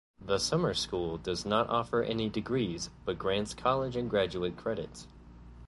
The 0.19 0.39
Summer 0.39 0.73
School 0.73 1.19
does 1.19 1.45
not 1.45 1.69
offer 1.69 2.01
any 2.01 2.27
degrees 2.27 2.89
but 3.05 3.19
grants 3.19 3.53
college 3.53 3.95
and 3.95 4.09
graduate 4.09 4.57
credits. 4.57 5.07